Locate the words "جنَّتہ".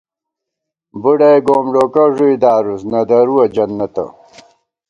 3.55-4.05